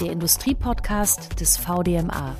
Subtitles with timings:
[0.00, 2.36] der Industriepodcast des VDMA.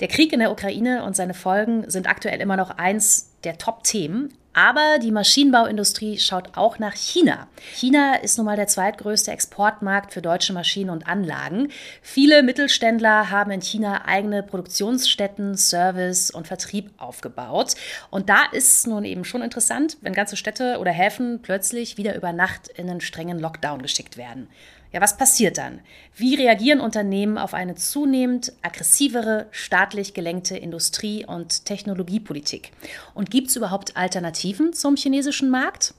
[0.00, 4.32] Der Krieg in der Ukraine und seine Folgen sind aktuell immer noch eins der Top-Themen.
[4.56, 7.46] Aber die Maschinenbauindustrie schaut auch nach China.
[7.74, 11.68] China ist nun mal der zweitgrößte Exportmarkt für deutsche Maschinen und Anlagen.
[12.00, 17.74] Viele Mittelständler haben in China eigene Produktionsstätten, Service und Vertrieb aufgebaut.
[18.08, 22.16] Und da ist es nun eben schon interessant, wenn ganze Städte oder Häfen plötzlich wieder
[22.16, 24.48] über Nacht in einen strengen Lockdown geschickt werden.
[24.92, 25.80] Ja, was passiert dann?
[26.14, 32.72] Wie reagieren Unternehmen auf eine zunehmend aggressivere, staatlich gelenkte Industrie- und Technologiepolitik?
[33.14, 35.94] Und gibt es überhaupt Alternativen zum chinesischen Markt?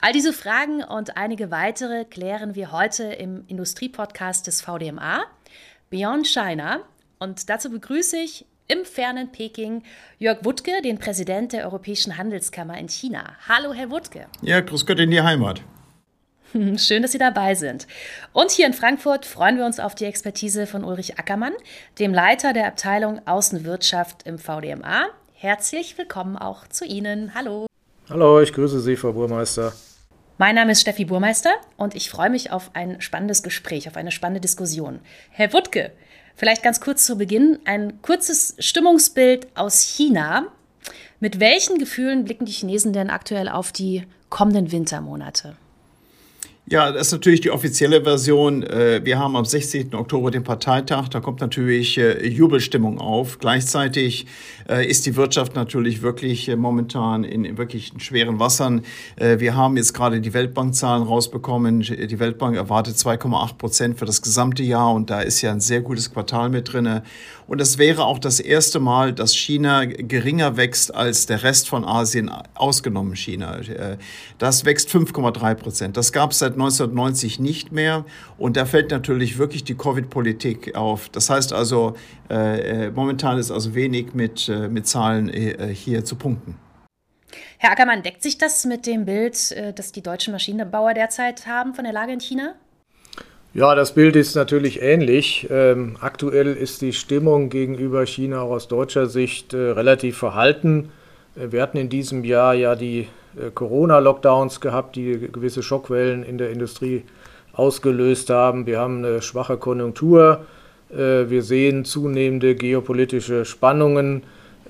[0.00, 5.24] All diese Fragen und einige weitere klären wir heute im Industriepodcast des VDMA,
[5.90, 6.80] Beyond China.
[7.18, 9.82] Und dazu begrüße ich im fernen Peking
[10.18, 13.36] Jörg Wuttke, den Präsident der Europäischen Handelskammer in China.
[13.48, 14.26] Hallo, Herr Wuttke.
[14.42, 15.62] Ja, grüß Gott in die Heimat.
[16.76, 17.86] Schön, dass Sie dabei sind.
[18.32, 21.52] Und hier in Frankfurt freuen wir uns auf die Expertise von Ulrich Ackermann,
[21.98, 25.06] dem Leiter der Abteilung Außenwirtschaft im VDMA.
[25.32, 27.34] Herzlich willkommen auch zu Ihnen.
[27.34, 27.66] Hallo.
[28.08, 29.72] Hallo, ich grüße Sie, Frau Burmeister.
[30.38, 34.10] Mein Name ist Steffi Burmeister und ich freue mich auf ein spannendes Gespräch, auf eine
[34.10, 35.00] spannende Diskussion.
[35.30, 35.92] Herr Wuttke,
[36.36, 40.48] vielleicht ganz kurz zu Beginn ein kurzes Stimmungsbild aus China.
[41.18, 45.56] Mit welchen Gefühlen blicken die Chinesen denn aktuell auf die kommenden Wintermonate?
[46.66, 48.62] Ja, das ist natürlich die offizielle Version.
[48.62, 49.94] Äh, wir haben am 16.
[49.94, 51.08] Oktober den Parteitag.
[51.08, 53.38] Da kommt natürlich äh, Jubelstimmung auf.
[53.38, 54.26] Gleichzeitig
[54.66, 58.82] äh, ist die Wirtschaft natürlich wirklich momentan in wirklich schweren Wassern.
[59.16, 61.80] Wir haben jetzt gerade die Weltbankzahlen rausbekommen.
[61.80, 65.82] Die Weltbank erwartet 2,8 Prozent für das gesamte Jahr und da ist ja ein sehr
[65.82, 67.02] gutes Quartal mit drin.
[67.46, 71.84] Und es wäre auch das erste Mal, dass China geringer wächst als der Rest von
[71.84, 73.60] Asien, ausgenommen China.
[74.38, 75.96] Das wächst 5,3 Prozent.
[75.96, 78.04] Das gab es seit 1990 nicht mehr.
[78.38, 81.08] Und da fällt natürlich wirklich die Covid-Politik auf.
[81.10, 81.94] Das heißt also,
[82.30, 86.56] äh, äh, momentan ist also wenig mit, äh, mit Zahlen äh, hier zu punkten.
[87.58, 91.74] Herr Ackermann, deckt sich das mit dem Bild, äh, das die deutschen Maschinenbauer derzeit haben
[91.74, 92.54] von der Lage in China?
[93.54, 95.46] Ja, das Bild ist natürlich ähnlich.
[95.48, 100.90] Ähm, aktuell ist die Stimmung gegenüber China auch aus deutscher Sicht äh, relativ verhalten.
[101.36, 103.06] wir hatten in diesem Jahr ja die
[103.36, 107.04] äh, Corona-Lockdowns gehabt, die gewisse Schockwellen in der Industrie
[107.52, 108.66] ausgelöst haben.
[108.66, 110.44] Wir haben eine schwache Konjunktur.
[110.90, 114.24] Äh, wir sehen zunehmende geopolitische Spannungen.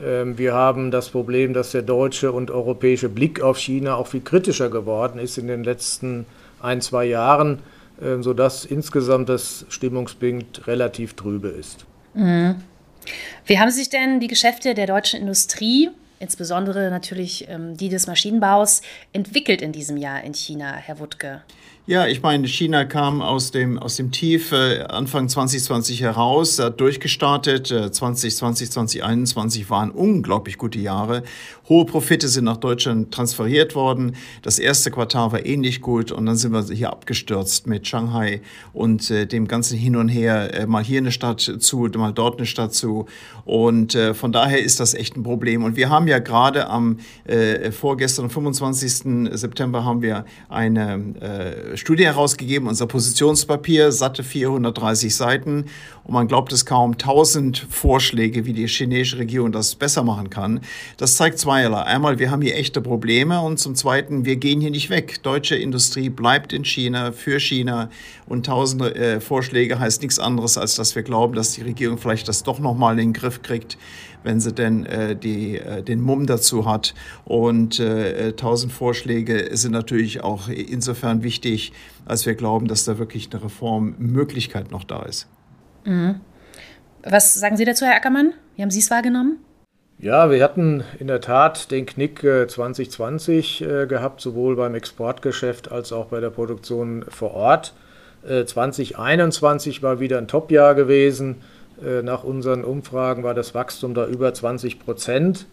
[0.05, 4.21] Ähm, wir haben das Problem, dass der deutsche und europäische Blick auf China auch viel
[4.21, 6.27] kritischer geworden ist in den letzten
[6.61, 7.61] ein, zwei Jahren,
[8.21, 11.87] sodass insgesamt das Stimmungsbild relativ trübe ist.
[12.15, 12.57] Mhm.
[13.47, 15.91] Wie haben sich denn die Geschäfte der deutschen Industrie
[16.25, 21.43] insbesondere natürlich ähm, die des Maschinenbaus, entwickelt in diesem Jahr in China, Herr Wuttke?
[21.87, 26.81] Ja, ich meine, China kam aus dem, aus dem Tief äh, Anfang 2020 heraus, hat
[26.81, 27.71] durchgestartet.
[27.71, 31.25] Äh, 2020, 2021 waren unglaublich gute Jahre.
[31.69, 34.17] Hohe Profite sind nach Deutschland transferiert worden.
[34.41, 38.41] Das erste Quartal war ähnlich gut und dann sind wir hier abgestürzt mit Shanghai
[38.73, 40.55] und äh, dem ganzen Hin und Her.
[40.55, 43.05] Äh, mal hier eine Stadt zu, mal dort eine Stadt zu.
[43.45, 45.63] Und äh, von daher ist das echt ein Problem.
[45.63, 49.31] Und wir haben ja gerade am äh, vorgestern, 25.
[49.33, 55.67] September, haben wir eine Studie herausgegeben, unser Positionspapier, satte 430 Seiten.
[56.05, 60.61] Und man glaubt es kaum, 1000 Vorschläge, wie die chinesische Regierung das besser machen kann.
[60.97, 61.83] Das zeigt zweierlei.
[61.83, 65.23] Einmal, wir haben hier echte Probleme und zum Zweiten, wir gehen hier nicht weg.
[65.23, 67.91] Deutsche Industrie bleibt in China, für China
[68.27, 72.29] und 1000 äh, Vorschläge heißt nichts anderes, als dass wir glauben, dass die Regierung vielleicht
[72.29, 73.79] das doch nochmal in den Griff kriegt
[74.25, 76.95] wenn sie denn äh, die, äh, den Mumm dazu hat.
[77.25, 81.73] Und äh, 1000 Vorschläge sind natürlich auch insofern wichtig,
[82.07, 85.29] als wir glauben, dass da wirklich eine Reformmöglichkeit noch da ist.
[85.85, 86.17] Mhm.
[87.05, 88.33] Was sagen Sie dazu, Herr Ackermann?
[88.57, 89.39] Wie haben Sie es wahrgenommen?
[89.99, 95.71] Ja, wir hatten in der Tat den Knick 2020 äh, äh, gehabt, sowohl beim Exportgeschäft
[95.71, 97.75] als auch bei der Produktion vor Ort.
[98.23, 101.37] 2021 äh, war wieder ein Top-Jahr gewesen.
[101.83, 105.47] Äh, nach unseren Umfragen war das Wachstum da über 20 Prozent.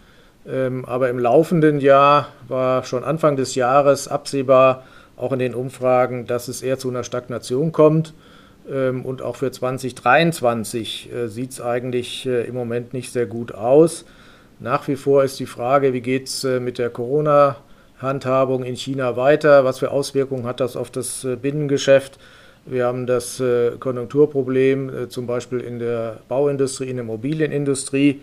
[0.47, 4.83] Ähm, aber im laufenden Jahr war schon Anfang des Jahres absehbar,
[5.15, 8.13] auch in den Umfragen, dass es eher zu einer Stagnation kommt.
[8.69, 14.05] Ähm, und auch für 2023 sieht es eigentlich äh, im Moment nicht sehr gut aus.
[14.59, 19.15] Nach wie vor ist die Frage, wie geht es äh, mit der Corona-Handhabung in China
[19.17, 19.65] weiter?
[19.65, 22.19] Was für Auswirkungen hat das auf das Binnengeschäft?
[22.65, 28.21] Wir haben das äh, Konjunkturproblem äh, zum Beispiel in der Bauindustrie, in der Immobilienindustrie.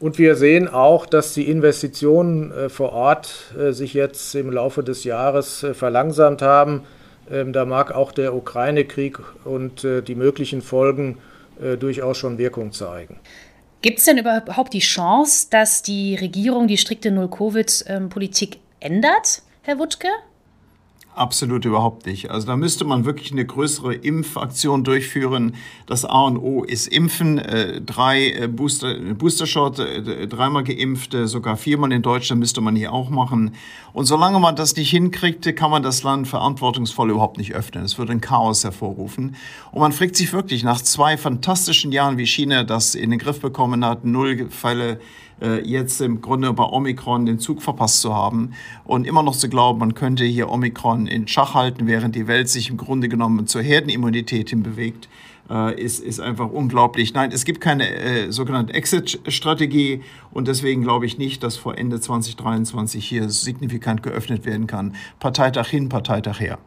[0.00, 5.04] Und wir sehen auch, dass die Investitionen äh, vor Ort sich jetzt im Laufe des
[5.04, 6.82] Jahres verlangsamt haben.
[7.30, 11.18] Ähm, da mag auch der Ukraine-Krieg und die möglichen Folgen
[11.78, 13.20] durchaus schon Wirkung zeigen.
[13.82, 20.08] Gibt es denn überhaupt die Chance, dass die Regierung die strikte Null-Covid-Politik ändert, Herr Wutke?
[21.20, 22.30] Absolut überhaupt nicht.
[22.30, 25.54] Also da müsste man wirklich eine größere Impfaktion durchführen.
[25.84, 27.36] Das A und O ist Impfen.
[27.36, 32.94] Äh, drei äh, Booster, Booster-Shot, äh, dreimal geimpft, sogar viermal in Deutschland müsste man hier
[32.94, 33.54] auch machen.
[33.92, 37.84] Und solange man das nicht hinkriegt, kann man das Land verantwortungsvoll überhaupt nicht öffnen.
[37.84, 39.36] Es würde ein Chaos hervorrufen.
[39.72, 43.40] Und man fragt sich wirklich nach zwei fantastischen Jahren, wie China das in den Griff
[43.40, 44.98] bekommen hat, null Fälle,
[45.40, 48.52] äh, jetzt im Grunde bei Omikron den Zug verpasst zu haben
[48.84, 52.48] und immer noch zu glauben, man könnte hier Omikron in Schach halten, während die Welt
[52.48, 55.08] sich im Grunde genommen zur Herdenimmunität hinbewegt,
[55.50, 57.14] äh, ist, ist einfach unglaublich.
[57.14, 62.00] Nein, es gibt keine äh, sogenannte Exit-Strategie und deswegen glaube ich nicht, dass vor Ende
[62.00, 64.94] 2023 hier signifikant geöffnet werden kann.
[65.18, 66.58] Parteitag hin, Parteitag her.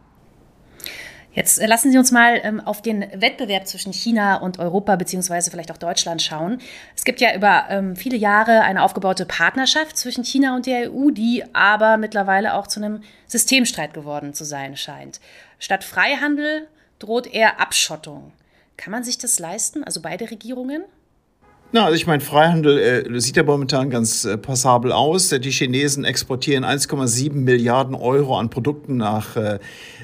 [1.34, 5.52] Jetzt äh, lassen Sie uns mal ähm, auf den Wettbewerb zwischen China und Europa beziehungsweise
[5.52, 6.60] vielleicht auch Deutschland schauen.
[6.96, 11.10] Es gibt ja über ähm, viele Jahre eine aufgebaute Partnerschaft zwischen China und der EU,
[11.12, 15.20] die aber mittlerweile auch zu einem Systemstreit geworden zu sein scheint.
[15.60, 16.68] Statt Freihandel
[17.00, 18.32] droht eher Abschottung.
[18.78, 20.84] Kann man sich das leisten, also beide Regierungen?
[21.76, 25.30] Na, also ich meine, Freihandel äh, sieht ja momentan ganz äh, passabel aus.
[25.30, 29.58] Die Chinesen exportieren 1,7 Milliarden Euro an Produkten nach äh,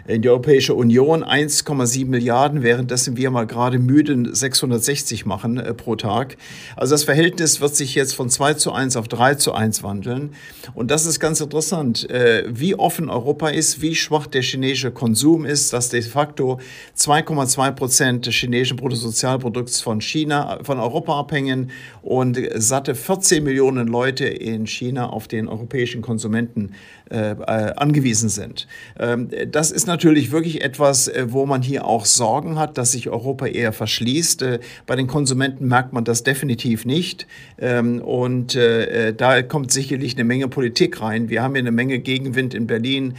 [0.07, 5.95] in die Europäische Union 1,7 Milliarden, währenddessen wir mal gerade müde 660 machen äh, pro
[5.95, 6.38] Tag.
[6.75, 10.33] Also das Verhältnis wird sich jetzt von 2 zu 1 auf 3 zu 1 wandeln.
[10.74, 15.45] Und das ist ganz interessant, äh, wie offen Europa ist, wie schwach der chinesische Konsum
[15.45, 16.60] ist, dass de facto
[16.98, 21.58] 2,2 Prozent des chinesischen Bruttosozialprodukts von China, von Europa abhängen
[22.01, 26.71] und satte 14 Millionen Leute in China auf den europäischen Konsumenten
[27.11, 28.67] äh, äh, angewiesen sind.
[29.00, 33.09] Ähm, das ist natürlich wirklich etwas, äh, wo man hier auch Sorgen hat, dass sich
[33.09, 34.41] Europa eher verschließt.
[34.44, 37.25] Äh, bei den Konsumenten merkt man das definitiv nicht.
[37.57, 41.29] Ähm, und äh, da kommt sicherlich eine Menge Politik rein.
[41.29, 43.15] Wir haben hier eine Menge Gegenwind in Berlin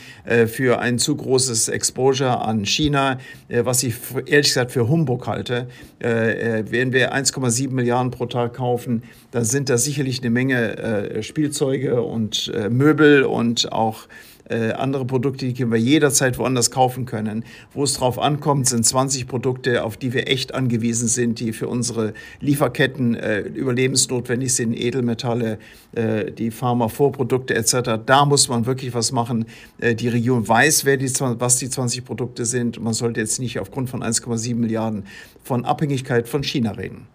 [0.46, 3.94] für ein zu großes Exposure an China, was ich
[4.26, 5.68] ehrlich gesagt für Humbug halte.
[5.98, 12.52] Wenn wir 1,7 Milliarden pro Tag kaufen, dann sind da sicherlich eine Menge Spielzeuge und
[12.70, 14.08] Möbel und auch auch
[14.48, 17.44] äh, andere Produkte, die wir jederzeit woanders kaufen können.
[17.72, 21.68] Wo es drauf ankommt, sind 20 Produkte, auf die wir echt angewiesen sind, die für
[21.68, 25.58] unsere Lieferketten äh, überlebensnotwendig sind, Edelmetalle,
[25.92, 28.00] äh, die Pharma-Vorprodukte etc.
[28.04, 29.46] Da muss man wirklich was machen.
[29.78, 32.80] Äh, die Region weiß, wer die, was die 20 Produkte sind.
[32.82, 35.04] Man sollte jetzt nicht aufgrund von 1,7 Milliarden
[35.44, 37.06] von Abhängigkeit von China reden.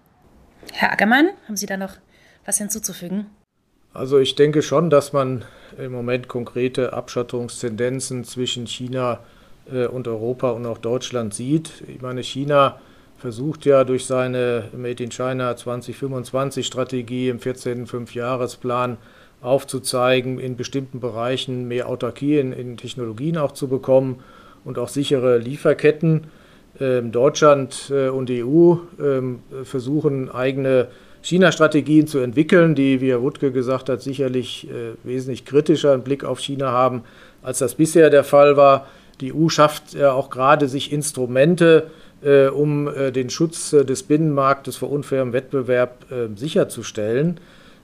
[0.73, 1.93] Herr Ackermann, haben Sie da noch
[2.45, 3.27] was hinzuzufügen?
[3.93, 5.45] Also ich denke schon, dass man
[5.77, 9.19] im Moment konkrete Abschottungstendenzen zwischen China
[9.71, 11.83] äh, und Europa und auch Deutschland sieht.
[11.87, 12.79] Ich meine, China
[13.17, 17.87] versucht ja durch seine Made in China 2025 Strategie im 14.
[17.87, 18.97] Fünfjahresplan
[19.41, 24.23] aufzuzeigen, in bestimmten Bereichen mehr Autarkie in, in Technologien auch zu bekommen
[24.63, 26.25] und auch sichere Lieferketten.
[26.79, 30.89] Ähm, Deutschland äh, und die EU ähm, versuchen eigene
[31.21, 36.25] China-Strategien zu entwickeln, die, wie Herr Wuttke gesagt hat, sicherlich äh, wesentlich kritischer einen Blick
[36.25, 37.03] auf China haben,
[37.41, 38.87] als das bisher der Fall war.
[39.21, 44.91] Die EU schafft ja auch gerade sich Instrumente, äh, um den Schutz des Binnenmarktes vor
[44.91, 47.39] unfairem Wettbewerb sicherzustellen.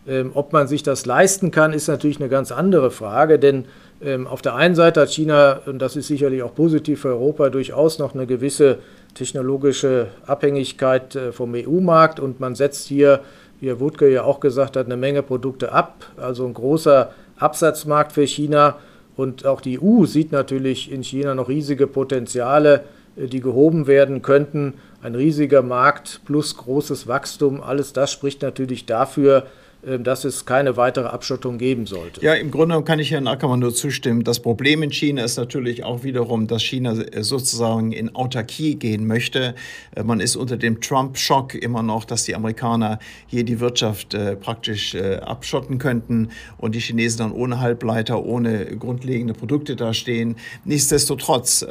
[0.07, 3.65] Ähm, ob man sich das leisten kann, ist natürlich eine ganz andere Frage, denn
[4.03, 7.49] ähm, auf der einen Seite hat China, und das ist sicherlich auch positiv für Europa,
[7.49, 8.79] durchaus noch eine gewisse
[9.13, 13.19] technologische Abhängigkeit äh, vom EU-Markt und man setzt hier,
[13.59, 18.11] wie Herr Wutke ja auch gesagt hat, eine Menge Produkte ab, also ein großer Absatzmarkt
[18.11, 18.77] für China.
[19.15, 22.85] Und auch die EU sieht natürlich in China noch riesige Potenziale,
[23.17, 24.73] äh, die gehoben werden könnten.
[25.03, 29.45] Ein riesiger Markt plus großes Wachstum, alles das spricht natürlich dafür,
[29.83, 32.23] dass es keine weitere Abschottung geben sollte.
[32.23, 34.23] Ja, im Grunde kann ich Herrn Ackermann nur zustimmen.
[34.23, 39.07] Das Problem in China ist natürlich auch wiederum, dass China äh, sozusagen in Autarkie gehen
[39.07, 39.55] möchte.
[39.95, 44.35] Äh, man ist unter dem Trump-Schock immer noch, dass die Amerikaner hier die Wirtschaft äh,
[44.35, 50.35] praktisch abschotten könnten und die Chinesen dann ohne Halbleiter, ohne grundlegende Produkte dastehen.
[50.65, 51.65] Nichtsdestotrotz,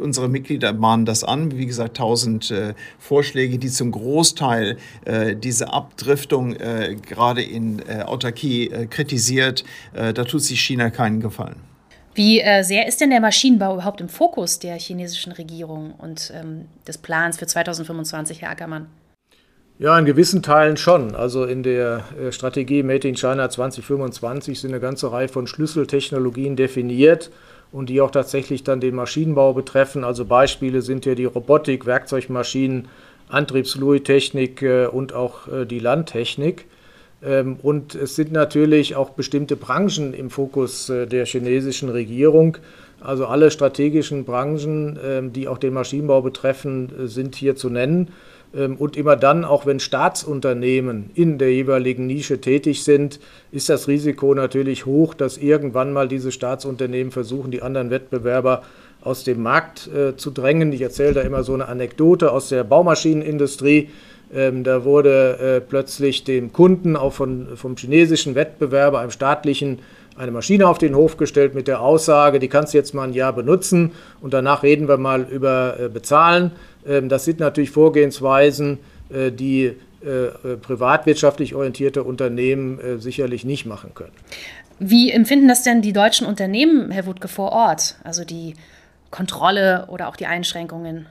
[0.00, 1.56] unsere Mitglieder mahnen das an.
[1.56, 2.52] Wie gesagt, tausend
[2.98, 4.76] Vorschläge, die zum Großteil
[5.42, 9.64] diese Abdriftung gerade gerade in äh, Autarkie äh, kritisiert.
[9.94, 11.56] Äh, da tut sich China keinen Gefallen.
[12.14, 16.66] Wie äh, sehr ist denn der Maschinenbau überhaupt im Fokus der chinesischen Regierung und ähm,
[16.86, 18.86] des Plans für 2025, Herr Ackermann?
[19.78, 21.16] Ja, in gewissen Teilen schon.
[21.16, 26.56] Also in der äh, Strategie Made in China 2025 sind eine ganze Reihe von Schlüsseltechnologien
[26.56, 27.30] definiert.
[27.72, 30.04] und die auch tatsächlich dann den Maschinenbau betreffen.
[30.04, 32.88] Also Beispiele sind ja die Robotik, Werkzeugmaschinen,
[33.30, 36.66] Antriebsfluidtechnik äh, und auch äh, die Landtechnik.
[37.24, 42.58] Ähm, und es sind natürlich auch bestimmte Branchen im Fokus äh, der chinesischen Regierung.
[43.00, 48.08] Also alle strategischen Branchen, ähm, die auch den Maschinenbau betreffen, sind hier zu nennen.
[48.54, 53.18] Ähm, und immer dann, auch wenn Staatsunternehmen in der jeweiligen Nische tätig sind,
[53.50, 58.62] ist das Risiko natürlich hoch, dass irgendwann mal diese Staatsunternehmen versuchen, die anderen Wettbewerber
[59.00, 60.72] aus dem Markt äh, zu drängen.
[60.72, 63.88] Ich erzähle da immer so eine Anekdote aus der Baumaschinenindustrie.
[64.34, 69.80] Ähm, da wurde äh, plötzlich dem Kunden auch von, vom chinesischen Wettbewerber, einem staatlichen,
[70.16, 73.14] eine Maschine auf den Hof gestellt mit der Aussage, die kannst du jetzt mal ein
[73.14, 76.52] Jahr benutzen und danach reden wir mal über äh, Bezahlen.
[76.86, 78.78] Ähm, das sind natürlich Vorgehensweisen,
[79.10, 79.72] äh, die
[80.04, 84.12] äh, äh, privatwirtschaftlich orientierte Unternehmen äh, sicherlich nicht machen können.
[84.80, 87.96] Wie empfinden das denn die deutschen Unternehmen, Herr Wutke, vor Ort?
[88.02, 88.54] Also die
[89.12, 91.06] Kontrolle oder auch die Einschränkungen?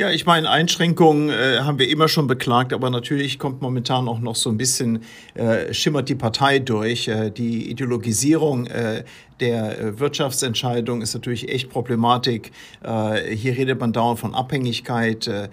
[0.00, 4.18] Ja, ich meine, Einschränkungen äh, haben wir immer schon beklagt, aber natürlich kommt momentan auch
[4.18, 5.02] noch so ein bisschen,
[5.34, 7.06] äh, schimmert die Partei durch.
[7.06, 9.04] Äh, die Ideologisierung äh,
[9.40, 12.52] der äh, Wirtschaftsentscheidung ist natürlich echt Problematik.
[12.82, 15.48] Äh, hier redet man dauernd von Abhängigkeit, äh,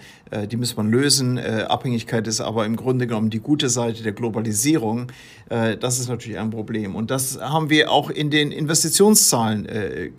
[0.47, 1.39] die muss man lösen.
[1.39, 5.09] Abhängigkeit ist aber im Grunde genommen die gute Seite der Globalisierung.
[5.47, 6.97] Das ist natürlich ein Problem.
[6.97, 9.65] Und das haben wir auch in den Investitionszahlen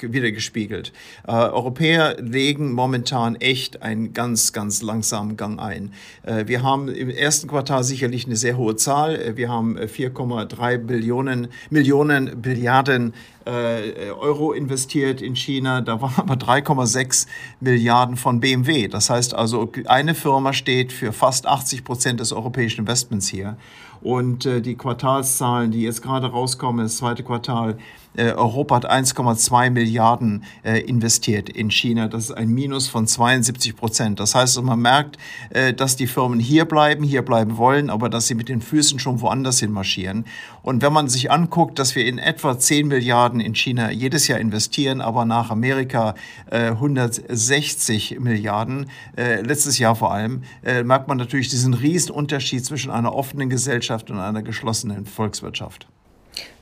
[0.01, 0.95] wieder gespiegelt.
[1.27, 5.93] Europäer legen momentan echt einen ganz, ganz langsamen Gang ein.
[6.25, 9.37] Wir haben im ersten Quartal sicherlich eine sehr hohe Zahl.
[9.37, 13.13] Wir haben 4,3 Billionen, Millionen Billiarden
[13.49, 17.27] äh, Euro investiert in China, da waren aber 3,6
[17.61, 18.89] Milliarden von BMW.
[18.89, 23.57] Das heißt also, eine Firma steht für fast 80 Prozent des europäischen Investments hier.
[24.01, 27.75] Und äh, die Quartalszahlen, die jetzt gerade rauskommen, das zweite Quartal, äh,
[28.17, 32.09] Europa hat 1,2 Milliarden äh, investiert in China.
[32.09, 34.19] Das ist ein Minus von 72 Prozent.
[34.19, 35.19] Das heißt, man merkt,
[35.51, 38.99] äh, dass die Firmen hier bleiben, hier bleiben wollen, aber dass sie mit den Füßen
[38.99, 40.25] schon woanders hin marschieren.
[40.63, 44.39] Und wenn man sich anguckt, dass wir in etwa 10 Milliarden in China jedes Jahr
[44.39, 46.15] investieren, aber nach Amerika
[46.51, 50.43] 160 Milliarden, letztes Jahr vor allem,
[50.85, 55.87] merkt man natürlich diesen riesen Unterschied zwischen einer offenen Gesellschaft und einer geschlossenen Volkswirtschaft.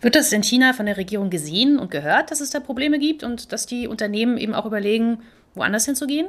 [0.01, 3.23] Wird das in China von der Regierung gesehen und gehört, dass es da Probleme gibt
[3.23, 5.19] und dass die Unternehmen eben auch überlegen,
[5.55, 6.29] woanders hinzugehen?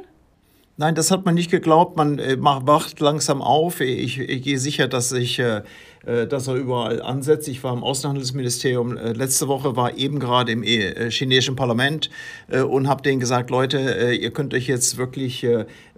[0.76, 1.96] Nein, das hat man nicht geglaubt.
[1.96, 3.80] Man äh, wacht langsam auf.
[3.80, 5.62] Ich, ich gehe sicher, dass ich äh, äh,
[6.04, 7.48] dass er überall ansetzt.
[7.48, 8.96] Ich war im Außenhandelsministerium.
[8.96, 12.10] Äh, letzte Woche war eben gerade im äh, chinesischen Parlament
[12.48, 15.46] und habe denen gesagt, Leute, ihr könnt euch jetzt wirklich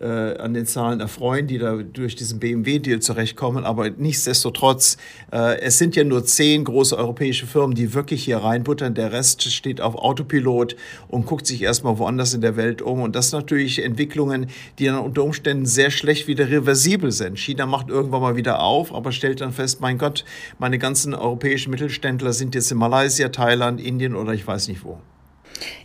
[0.00, 3.64] an den Zahlen erfreuen, die da durch diesen BMW-Deal zurechtkommen.
[3.64, 4.96] Aber nichtsdestotrotz,
[5.30, 8.94] es sind ja nur zehn große europäische Firmen, die wirklich hier reinbuttern.
[8.94, 10.74] Der Rest steht auf Autopilot
[11.08, 13.02] und guckt sich erstmal woanders in der Welt um.
[13.02, 14.46] Und das sind natürlich Entwicklungen,
[14.78, 17.38] die dann unter Umständen sehr schlecht wieder reversibel sind.
[17.38, 20.24] China macht irgendwann mal wieder auf, aber stellt dann fest, mein Gott,
[20.58, 24.98] meine ganzen europäischen Mittelständler sind jetzt in Malaysia, Thailand, Indien oder ich weiß nicht wo.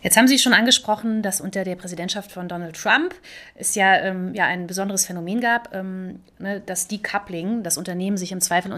[0.02, 3.14] Jetzt haben Sie schon angesprochen, dass unter der Präsidentschaft von Donald Trump
[3.54, 8.32] es ja, ähm, ja ein besonderes Phänomen gab, ähm, ne, dass Decoupling, das Unternehmen sich
[8.32, 8.72] im Zweifel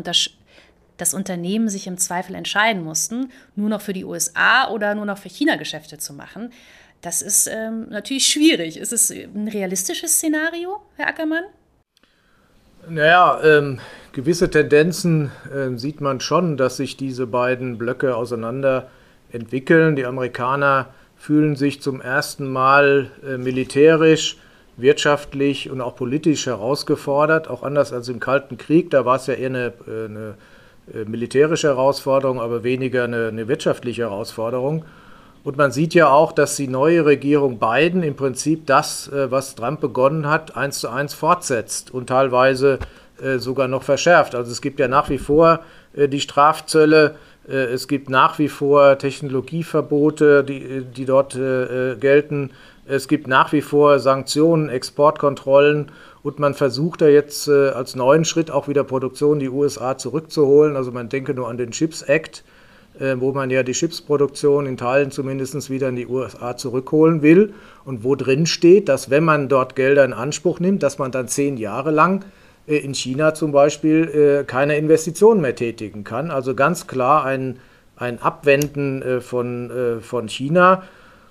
[0.97, 5.19] das Unternehmen sich im Zweifel entscheiden mussten, nur noch für die USA oder nur noch
[5.19, 6.51] für China Geschäfte zu machen.
[7.01, 8.77] Das ist ähm, natürlich schwierig.
[8.77, 11.45] Ist es ein realistisches Szenario, Herr Ackermann?
[12.91, 13.81] Naja, ähm,
[14.13, 18.89] gewisse Tendenzen äh, sieht man schon, dass sich diese beiden Blöcke auseinander
[19.31, 19.95] entwickeln.
[19.95, 24.39] Die Amerikaner fühlen sich zum ersten Mal äh, militärisch,
[24.79, 28.91] wirtschaftlich und auch politisch herausgefordert, auch anders als im Kalten Krieg.
[28.91, 30.35] Da war es ja eher eine, äh, eine
[30.95, 34.85] äh, militärische Herausforderung, aber weniger eine, eine wirtschaftliche Herausforderung.
[35.45, 39.55] Und man sieht ja auch, dass die neue Regierung Biden im Prinzip das, äh, was
[39.55, 42.79] Trump begonnen hat, eins zu eins fortsetzt und teilweise
[43.23, 44.35] äh, sogar noch verschärft.
[44.35, 45.61] Also es gibt ja nach wie vor
[45.95, 47.17] äh, die Strafzölle,
[47.51, 52.51] es gibt nach wie vor Technologieverbote, die, die dort gelten.
[52.85, 55.91] Es gibt nach wie vor Sanktionen, Exportkontrollen
[56.23, 60.77] und man versucht da jetzt als neuen Schritt auch wieder Produktion in die USA zurückzuholen.
[60.77, 62.45] Also man denke nur an den Chips Act
[62.99, 68.03] wo man ja die Chipsproduktion in Teilen zumindest wieder in die USA zurückholen will und
[68.03, 71.57] wo drin steht, dass wenn man dort Gelder in Anspruch nimmt, dass man dann zehn
[71.57, 72.25] Jahre lang
[72.67, 76.31] äh, in China zum Beispiel äh, keine Investitionen mehr tätigen kann.
[76.31, 77.61] Also ganz klar ein,
[77.97, 80.85] ein Abwenden von, von China.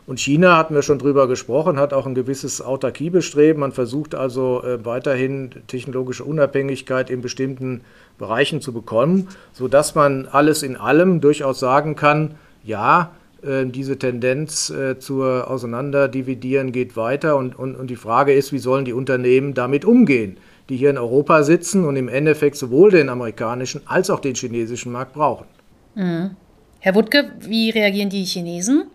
[0.05, 3.61] Und China, hatten wir schon drüber gesprochen, hat auch ein gewisses Autarkiebestreben.
[3.61, 7.81] Man versucht also weiterhin technologische Unabhängigkeit in bestimmten
[8.17, 13.11] Bereichen zu bekommen, sodass man alles in allem durchaus sagen kann, ja,
[13.45, 18.57] Ähm, diese Tendenz äh, zur Auseinanderdividieren geht weiter und, und, und die Frage ist, wie
[18.57, 20.37] sollen die Unternehmen damit umgehen,
[20.69, 24.91] die hier in Europa sitzen und im Endeffekt sowohl den amerikanischen als auch den chinesischen
[24.91, 25.45] Markt brauchen.
[25.93, 26.31] Mhm.
[26.79, 28.85] Herr Wuttke, wie reagieren die Chinesen?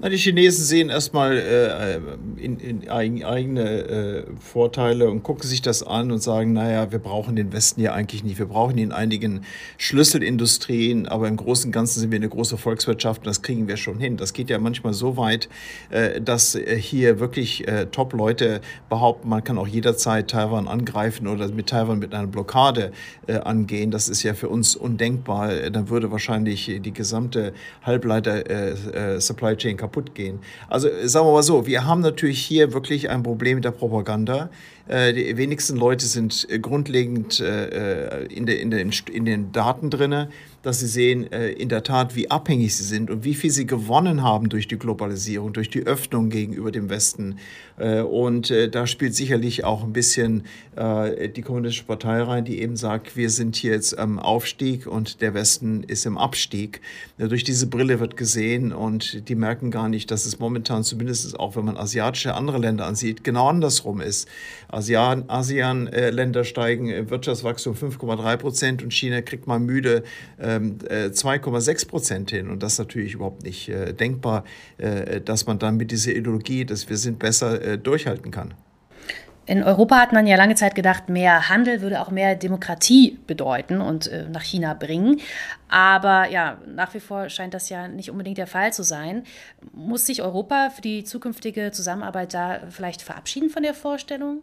[0.00, 1.98] Na, die Chinesen sehen erstmal äh,
[2.40, 7.34] in, in eigene äh, Vorteile und gucken sich das an und sagen, naja, wir brauchen
[7.34, 8.38] den Westen ja eigentlich nicht.
[8.38, 9.40] Wir brauchen ihn in einigen
[9.76, 13.76] Schlüsselindustrien, aber im Großen und Ganzen sind wir eine große Volkswirtschaft und das kriegen wir
[13.76, 14.16] schon hin.
[14.16, 15.48] Das geht ja manchmal so weit,
[15.90, 21.48] äh, dass äh, hier wirklich äh, Top-Leute behaupten, man kann auch jederzeit Taiwan angreifen oder
[21.48, 22.92] mit Taiwan mit einer Blockade
[23.26, 23.90] äh, angehen.
[23.90, 25.70] Das ist ja für uns undenkbar.
[25.70, 27.52] Dann würde wahrscheinlich die gesamte
[27.82, 30.40] Halbleiter-Supply Chain kaputt kaputt gehen.
[30.68, 34.50] Also sagen wir mal so, wir haben natürlich hier wirklich ein Problem mit der Propaganda.
[34.88, 39.90] Äh, die wenigsten Leute sind äh, grundlegend äh, in, der, in, der, in den Daten
[39.90, 40.28] drin
[40.62, 44.24] dass sie sehen in der Tat, wie abhängig sie sind und wie viel sie gewonnen
[44.24, 47.38] haben durch die Globalisierung, durch die Öffnung gegenüber dem Westen.
[47.78, 50.42] Und da spielt sicherlich auch ein bisschen
[50.76, 55.32] die Kommunistische Partei rein, die eben sagt, wir sind hier jetzt am Aufstieg und der
[55.32, 56.80] Westen ist im Abstieg.
[57.18, 61.54] durch diese Brille wird gesehen und die merken gar nicht, dass es momentan zumindest auch,
[61.54, 64.28] wenn man asiatische andere Länder ansieht, genau andersrum ist.
[64.78, 70.04] ASEAN-Länder steigen im Wirtschaftswachstum 5,3 Prozent und China kriegt mal müde
[70.40, 72.50] 2,6 ähm, äh, Prozent hin.
[72.50, 74.44] Und das ist natürlich überhaupt nicht äh, denkbar,
[74.78, 78.54] äh, dass man dann mit dieser Ideologie, dass wir sind besser, durchhalten kann.
[79.48, 83.80] In Europa hat man ja lange Zeit gedacht, mehr Handel würde auch mehr Demokratie bedeuten
[83.80, 85.22] und äh, nach China bringen.
[85.70, 89.24] Aber ja, nach wie vor scheint das ja nicht unbedingt der Fall zu sein.
[89.72, 94.42] Muss sich Europa für die zukünftige Zusammenarbeit da vielleicht verabschieden von der Vorstellung?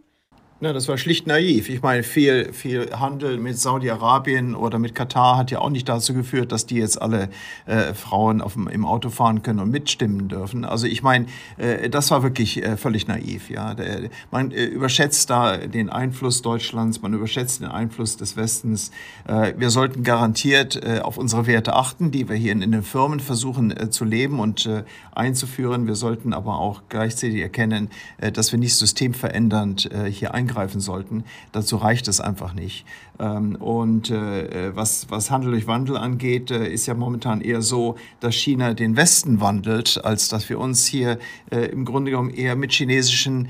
[0.61, 1.67] Ja, das war schlicht naiv.
[1.67, 6.13] Ich meine, viel, viel Handel mit Saudi-Arabien oder mit Katar hat ja auch nicht dazu
[6.13, 7.27] geführt, dass die jetzt alle
[7.65, 10.63] äh, Frauen auf dem, im Auto fahren können und mitstimmen dürfen.
[10.63, 11.25] Also ich meine,
[11.57, 13.49] äh, das war wirklich äh, völlig naiv.
[13.49, 18.91] Ja, Der, man äh, überschätzt da den Einfluss Deutschlands, man überschätzt den Einfluss des Westens.
[19.27, 22.83] Äh, wir sollten garantiert äh, auf unsere Werte achten, die wir hier in, in den
[22.83, 24.69] Firmen versuchen zu leben und
[25.13, 25.85] einzuführen.
[25.85, 27.89] Wir sollten aber auch gleichzeitig erkennen,
[28.33, 31.23] dass wir nicht systemverändernd hier eingreifen eingreifen sollten.
[31.51, 32.85] Dazu reicht es einfach nicht.
[33.19, 37.95] Ähm, und äh, was, was Handel durch Wandel angeht, äh, ist ja momentan eher so,
[38.19, 41.19] dass China den Westen wandelt, als dass wir uns hier
[41.51, 43.47] äh, im Grunde genommen eher mit chinesischen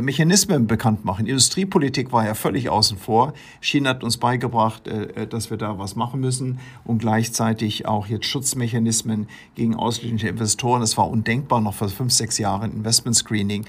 [0.00, 1.26] Mechanismen bekannt machen.
[1.26, 3.32] Industriepolitik war ja völlig außen vor.
[3.60, 4.88] China hat uns beigebracht,
[5.30, 10.80] dass wir da was machen müssen und gleichzeitig auch jetzt Schutzmechanismen gegen ausländische Investoren.
[10.80, 13.64] Das war undenkbar noch vor fünf, sechs Jahren Investment Screening.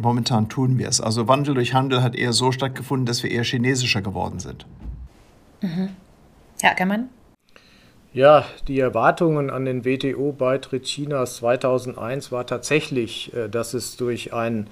[0.00, 1.00] Momentan tun wir es.
[1.00, 4.63] Also Wandel durch Handel hat eher so stattgefunden, dass wir eher chinesischer geworden sind.
[5.64, 5.88] Mhm.
[6.60, 7.08] Herr Ackermann?
[8.12, 14.68] Ja, die Erwartungen an den WTO-Beitritt Chinas 2001 war tatsächlich, äh, dass es durch einen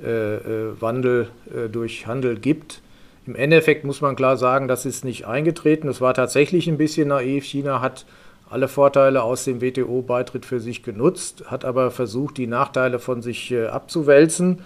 [0.00, 1.30] äh, äh, Wandel
[1.72, 2.80] durch Handel gibt.
[3.26, 5.88] Im Endeffekt muss man klar sagen, das ist nicht eingetreten.
[5.88, 7.44] Es war tatsächlich ein bisschen naiv.
[7.44, 8.06] China hat
[8.48, 13.52] alle Vorteile aus dem WTO-Beitritt für sich genutzt, hat aber versucht, die Nachteile von sich
[13.56, 14.60] abzuwälzen.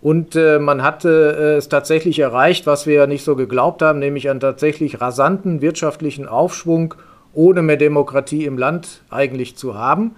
[0.00, 3.98] Und äh, man hatte äh, es tatsächlich erreicht, was wir ja nicht so geglaubt haben,
[3.98, 6.94] nämlich einen tatsächlich rasanten wirtschaftlichen Aufschwung
[7.32, 10.14] ohne mehr Demokratie im Land eigentlich zu haben.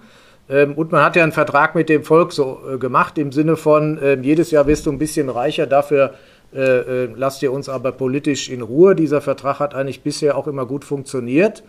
[0.49, 3.57] Ähm, und man hat ja einen Vertrag mit dem Volk so äh, gemacht, im Sinne
[3.57, 6.13] von, ähm, jedes Jahr wirst du ein bisschen reicher, dafür
[6.53, 6.59] äh,
[7.05, 8.95] äh, lasst ihr uns aber politisch in Ruhe.
[8.95, 11.63] Dieser Vertrag hat eigentlich bisher auch immer gut funktioniert.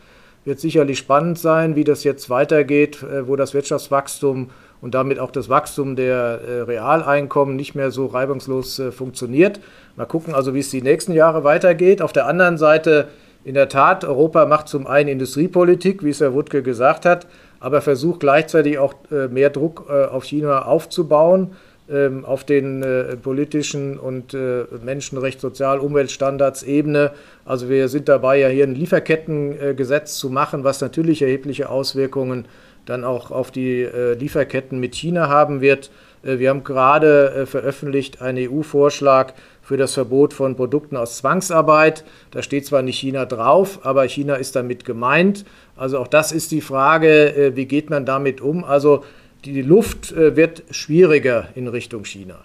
[0.45, 4.51] Wird sicherlich spannend sein, wie das jetzt weitergeht, äh, wo das Wirtschaftswachstum
[4.83, 9.61] und damit auch das Wachstum der äh, Realeinkommen nicht mehr so reibungslos äh, funktioniert.
[9.97, 12.03] Mal gucken also, wie es die nächsten Jahre weitergeht.
[12.03, 13.09] Auf der anderen Seite,
[13.45, 17.29] in der Tat, Europa macht zum einen Industriepolitik, wie es Herr Wuttke gesagt hat,
[17.61, 21.53] aber versucht gleichzeitig auch äh, mehr Druck äh, auf China aufzubauen,
[21.89, 27.13] ähm, auf den äh, politischen und äh, Menschenrecht, Sozial-, Umweltstandards-Ebene.
[27.45, 32.51] Also wir sind dabei, ja hier ein Lieferkettengesetz zu machen, was natürlich erhebliche Auswirkungen hat
[32.87, 35.91] dann auch auf die äh, Lieferketten mit China haben wird.
[36.23, 42.05] Äh, wir haben gerade äh, veröffentlicht einen EU-Vorschlag für das Verbot von Produkten aus Zwangsarbeit.
[42.31, 45.45] Da steht zwar nicht China drauf, aber China ist damit gemeint.
[45.77, 48.65] Also auch das ist die Frage, äh, wie geht man damit um?
[48.65, 49.05] Also
[49.45, 52.39] die Luft äh, wird schwieriger in Richtung China.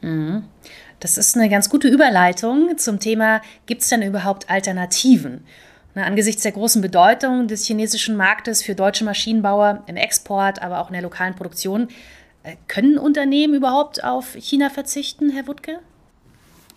[0.00, 0.44] Mhm.
[1.00, 5.44] Das ist eine ganz gute Überleitung zum Thema, gibt es denn überhaupt Alternativen?
[5.96, 10.88] Na, angesichts der großen Bedeutung des chinesischen Marktes für deutsche Maschinenbauer im Export, aber auch
[10.88, 11.88] in der lokalen Produktion,
[12.42, 15.78] äh, können Unternehmen überhaupt auf China verzichten, Herr Wuttke?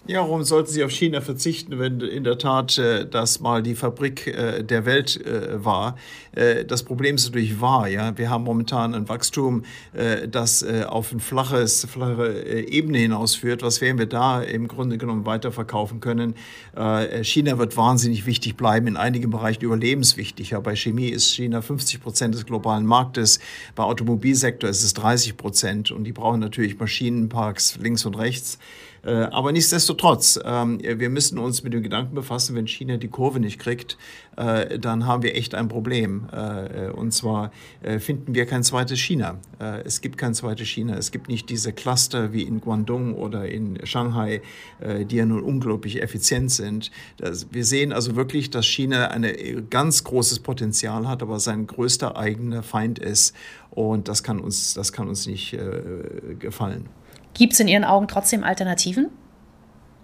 [0.10, 3.76] Ja, warum sollten Sie auf China verzichten, wenn in der Tat äh, das mal die
[3.76, 5.98] Fabrik äh, der Welt äh, war?
[6.32, 7.88] Äh, das Problem ist natürlich wahr.
[7.88, 8.18] Ja?
[8.18, 13.62] Wir haben momentan ein Wachstum, äh, das äh, auf eine flaches, flache Ebene hinausführt.
[13.62, 16.34] Was werden wir da im Grunde genommen weiterverkaufen können?
[17.22, 20.52] China wird wahnsinnig wichtig bleiben, in einigen Bereichen überlebenswichtig.
[20.52, 23.40] Ja, bei Chemie ist China 50 Prozent des globalen Marktes,
[23.76, 28.58] bei Automobilsektor ist es 30 Prozent und die brauchen natürlich Maschinenparks links und rechts.
[29.04, 33.40] Äh, aber nichtsdestotrotz, ähm, wir müssen uns mit dem Gedanken befassen, wenn China die Kurve
[33.40, 33.98] nicht kriegt,
[34.36, 36.28] äh, dann haben wir echt ein Problem.
[36.32, 37.52] Äh, und zwar
[38.00, 39.40] finden wir kein zweites China.
[39.84, 40.96] Es gibt kein zweites China.
[40.96, 44.42] Es gibt nicht diese Cluster wie in Guangdong oder in Shanghai,
[44.82, 46.92] die ja nun unglaublich effizient sind.
[47.52, 52.64] Wir sehen also wirklich, dass China ein ganz großes Potenzial hat, aber sein größter eigener
[52.64, 53.36] Feind ist.
[53.72, 55.58] Und das kann uns, das kann uns nicht
[56.40, 56.90] gefallen.
[57.34, 59.10] Gibt es in Ihren Augen trotzdem Alternativen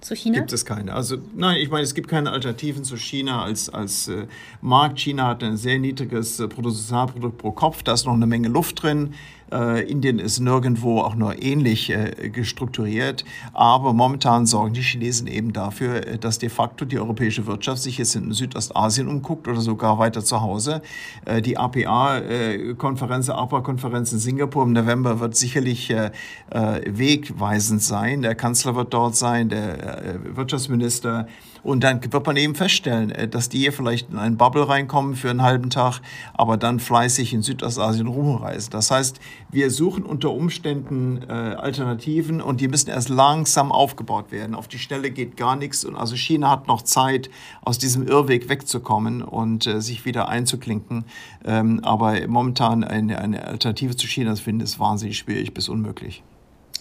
[0.02, 0.40] zu China?
[0.40, 0.94] Gibt es keine.
[0.94, 4.28] Also nein, ich meine, es gibt keine Alternativen zu China als, als äh,
[4.62, 5.00] Markt.
[5.00, 7.84] China hat ein sehr niedriges äh, Bruttosozialprodukt pro Kopf.
[7.84, 9.14] Da ist noch eine Menge Luft drin.
[9.52, 13.26] Äh, Indien ist nirgendwo auch nur ähnlich äh, gestrukturiert.
[13.54, 17.98] Aber momentan sorgen die Chinesen eben dafür, äh, dass de facto die europäische Wirtschaft sich
[17.98, 20.82] jetzt in Südostasien umguckt oder sogar weiter zu Hause.
[21.26, 26.12] Äh, die APA-Konferenz, APA-Konferenz in Singapur im November wird sicherlich äh,
[26.50, 28.22] äh, wegweisend sein.
[28.22, 31.28] Der Kanzler wird dort sein, der Wirtschaftsminister.
[31.66, 35.16] Und dann wird man eben feststellen, äh, dass die hier vielleicht in einen Bubble reinkommen
[35.16, 36.00] für einen halben Tag,
[36.36, 38.70] aber dann fleißig in Südostasien rumreisen.
[38.70, 44.54] Das heißt, wir suchen unter Umständen äh, Alternativen und die müssen erst langsam aufgebaut werden.
[44.54, 45.84] Auf die Stelle geht gar nichts.
[45.84, 47.32] Und also China hat noch Zeit,
[47.64, 51.06] aus diesem Irrweg wegzukommen und äh, sich wieder einzuklinken.
[51.44, 56.22] Ähm, aber momentan eine, eine Alternative zu China zu finden, ist wahnsinnig schwierig bis unmöglich.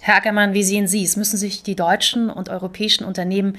[0.00, 1.16] Herr Ackermann, wie sehen Sie es?
[1.16, 3.56] Müssen sich die deutschen und europäischen Unternehmen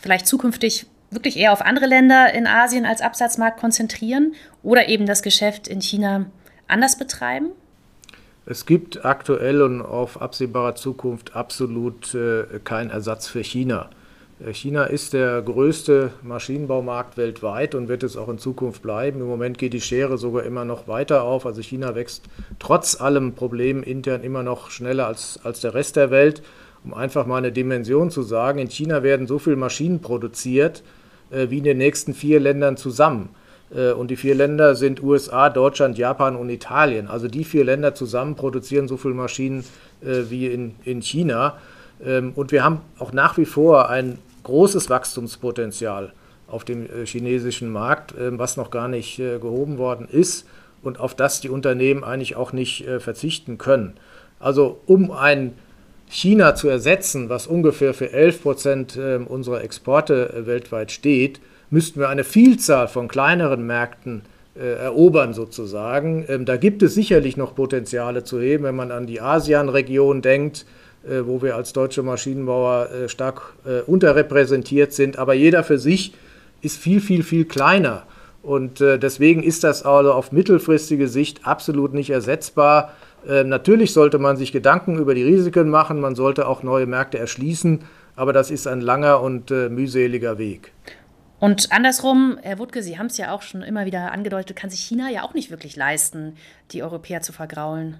[0.00, 5.22] vielleicht zukünftig wirklich eher auf andere Länder in Asien als Absatzmarkt konzentrieren oder eben das
[5.22, 6.26] Geschäft in China
[6.68, 7.50] anders betreiben?
[8.46, 13.90] Es gibt aktuell und auf absehbarer Zukunft absolut äh, keinen Ersatz für China.
[14.44, 19.20] Äh, China ist der größte Maschinenbaumarkt weltweit und wird es auch in Zukunft bleiben.
[19.20, 21.44] Im Moment geht die Schere sogar immer noch weiter auf.
[21.44, 22.24] Also China wächst
[22.58, 26.42] trotz allem Problem intern immer noch schneller als, als der Rest der Welt
[26.84, 30.82] um einfach mal eine Dimension zu sagen, in China werden so viele Maschinen produziert
[31.30, 33.30] äh, wie in den nächsten vier Ländern zusammen.
[33.74, 37.08] Äh, und die vier Länder sind USA, Deutschland, Japan und Italien.
[37.08, 39.64] Also die vier Länder zusammen produzieren so viele Maschinen
[40.02, 41.58] äh, wie in, in China.
[42.04, 46.12] Ähm, und wir haben auch nach wie vor ein großes Wachstumspotenzial
[46.48, 50.46] auf dem äh, chinesischen Markt, ähm, was noch gar nicht äh, gehoben worden ist
[50.82, 53.94] und auf das die Unternehmen eigentlich auch nicht äh, verzichten können.
[54.38, 55.52] Also um ein
[56.10, 62.00] China zu ersetzen, was ungefähr für 11 Prozent ähm, unserer Exporte äh, weltweit steht, müssten
[62.00, 64.22] wir eine Vielzahl von kleineren Märkten
[64.56, 66.24] äh, erobern sozusagen.
[66.28, 70.66] Ähm, da gibt es sicherlich noch Potenziale zu heben, wenn man an die ASEAN-Region denkt,
[71.08, 73.54] äh, wo wir als deutsche Maschinenbauer stark
[73.86, 75.16] unterrepräsentiert sind.
[75.16, 76.12] Aber jeder für sich
[76.60, 78.02] ist viel, viel, viel kleiner.
[78.42, 82.94] Und deswegen ist das also auf mittelfristige Sicht absolut nicht ersetzbar.
[83.28, 87.18] Ähm, natürlich sollte man sich Gedanken über die Risiken machen, man sollte auch neue Märkte
[87.18, 87.80] erschließen,
[88.16, 90.72] aber das ist ein langer und äh, mühseliger Weg.
[91.38, 94.80] Und andersrum, Herr Wuttke, Sie haben es ja auch schon immer wieder angedeutet, kann sich
[94.80, 96.36] China ja auch nicht wirklich leisten,
[96.72, 97.96] die Europäer zu vergraulen.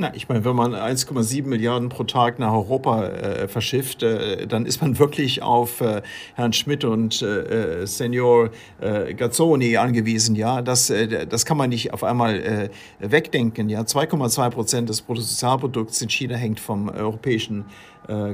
[0.00, 4.64] Na, ich meine, wenn man 1,7 Milliarden pro Tag nach Europa äh, verschifft, äh, dann
[4.64, 6.02] ist man wirklich auf äh,
[6.36, 10.36] Herrn Schmidt und äh, äh, Senior äh, Gazzoni angewiesen.
[10.36, 10.92] Ja, das,
[11.28, 13.68] das kann man nicht auf einmal wegdenken.
[13.68, 17.64] Ja, 2,2 Prozent des Bruttosozialprodukts in China hängt vom europäischen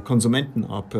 [0.05, 0.95] Konsumenten ab.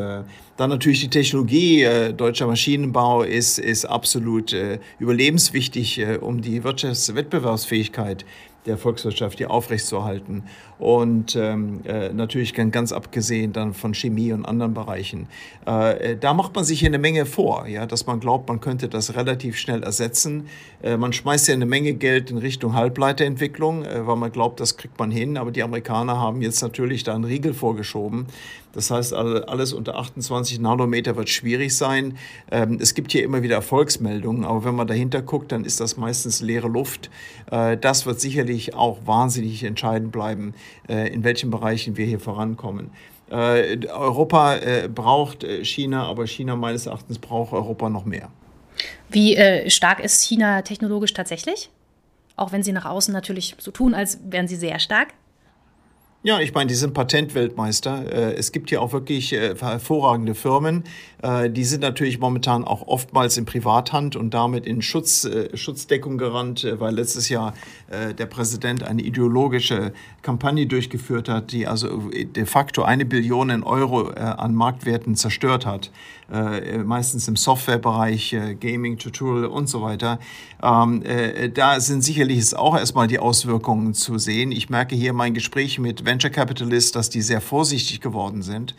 [0.57, 1.87] Dann natürlich die Technologie.
[2.17, 4.53] Deutscher Maschinenbau ist, ist absolut
[4.99, 8.25] überlebenswichtig, um die Wirtschaftswettbewerbsfähigkeit
[8.65, 10.43] der Volkswirtschaft hier aufrechtzuerhalten.
[10.77, 15.27] Und ähm, äh, natürlich ganz abgesehen dann von Chemie und anderen Bereichen.
[15.65, 18.59] Äh, äh, da macht man sich hier eine Menge vor, ja, dass man glaubt, man
[18.59, 20.47] könnte das relativ schnell ersetzen.
[20.83, 24.75] Äh, man schmeißt ja eine Menge Geld in Richtung Halbleiterentwicklung, äh, weil man glaubt, das
[24.75, 25.37] kriegt man hin.
[25.37, 28.27] Aber die Amerikaner haben jetzt natürlich da einen Riegel vorgeschoben.
[28.75, 32.17] Das heißt, alles unter 28 Nanometer wird schwierig sein.
[32.51, 35.95] Ähm, es gibt hier immer wieder Erfolgsmeldungen, aber wenn man dahinter guckt, dann ist das
[35.95, 37.09] meistens leere Luft.
[37.49, 40.53] Äh, das wird sicherlich auch wahnsinnig entscheidend bleiben,
[40.87, 42.91] in welchen Bereichen wir hier vorankommen.
[43.29, 44.57] Äh, Europa
[44.93, 48.29] braucht China, aber China meines Erachtens braucht Europa noch mehr.
[49.09, 49.37] Wie
[49.69, 51.69] stark ist China technologisch tatsächlich?
[52.35, 55.13] Auch wenn sie nach außen natürlich so tun, als wären sie sehr stark?
[56.25, 58.11] Ja, ich meine, die sind Patentweltmeister.
[58.11, 60.83] Äh, es gibt hier auch wirklich äh, hervorragende Firmen.
[61.21, 66.65] Äh, die sind natürlich momentan auch oftmals in Privathand und damit in Schutz, Schutzdeckung gerannt,
[66.79, 67.53] weil letztes Jahr
[67.91, 74.55] der Präsident eine ideologische Kampagne durchgeführt hat, die also de facto eine Billion Euro an
[74.55, 75.91] Marktwerten zerstört hat.
[76.27, 80.19] Meistens im Softwarebereich, Gaming, Tutorial und so weiter.
[80.61, 81.03] Ähm,
[81.53, 84.51] da sind sicherlich auch erstmal die Auswirkungen zu sehen.
[84.51, 88.75] Ich merke hier mein Gespräch mit Venture Capitalists, dass die sehr vorsichtig geworden sind, äh,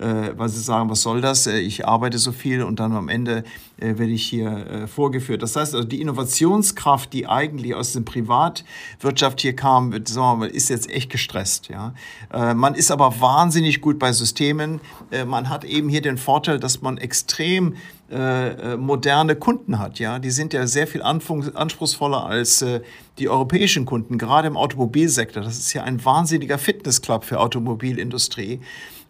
[0.00, 1.46] weil sie sagen, was soll das?
[1.46, 3.44] Äh, ich arbeite so viel und dann am Ende
[3.78, 5.42] äh, werde ich hier äh, vorgeführt.
[5.42, 10.48] Das heißt also, die Innovationskraft, die eigentlich aus der Privatwirtschaft hier kam, sagen wir mal,
[10.48, 11.68] ist jetzt echt gestresst.
[11.68, 11.94] Ja?
[12.32, 14.80] Äh, man ist aber wahnsinnig gut bei Systemen.
[15.10, 17.76] Äh, man hat eben hier den Vorteil, dass man extrem
[18.10, 19.98] äh, moderne Kunden hat.
[20.00, 22.80] Ja, die sind ja sehr viel anspruchsvoller als äh,
[23.18, 25.42] die europäischen Kunden, gerade im Automobilsektor.
[25.42, 28.60] Das ist ja ein wahnsinniger Fitnessclub für Automobilindustrie.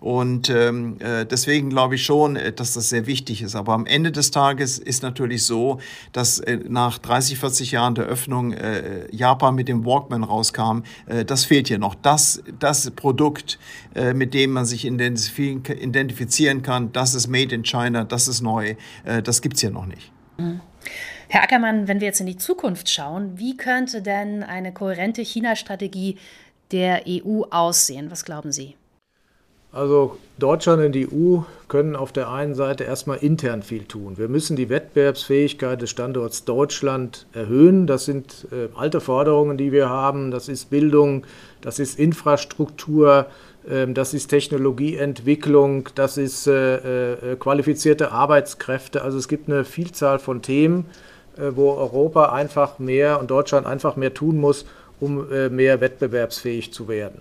[0.00, 3.54] Und ähm, äh, deswegen glaube ich schon, äh, dass das sehr wichtig ist.
[3.54, 5.78] Aber am Ende des Tages ist natürlich so,
[6.12, 10.84] dass äh, nach 30, 40 Jahren der Öffnung äh, Japan mit dem Walkman rauskam.
[11.06, 11.94] Äh, das fehlt hier noch.
[11.94, 13.58] Das, das Produkt,
[13.94, 18.76] äh, mit dem man sich identifizieren kann, das ist made in China, das ist neu,
[19.04, 20.10] das gibt's hier noch nicht.
[20.38, 20.60] Mhm.
[21.28, 26.16] Herr Ackermann, wenn wir jetzt in die Zukunft schauen, wie könnte denn eine kohärente China-Strategie
[26.72, 28.10] der EU aussehen?
[28.10, 28.76] Was glauben Sie?
[29.72, 34.18] Also Deutschland und die EU können auf der einen Seite erstmal intern viel tun.
[34.18, 37.86] Wir müssen die Wettbewerbsfähigkeit des Standorts Deutschland erhöhen.
[37.86, 40.32] Das sind äh, alte Forderungen, die wir haben.
[40.32, 41.24] Das ist Bildung,
[41.60, 43.26] das ist Infrastruktur,
[43.68, 49.02] äh, das ist Technologieentwicklung, das ist äh, äh, qualifizierte Arbeitskräfte.
[49.02, 50.86] Also es gibt eine Vielzahl von Themen,
[51.36, 54.66] äh, wo Europa einfach mehr und Deutschland einfach mehr tun muss,
[54.98, 57.20] um äh, mehr wettbewerbsfähig zu werden.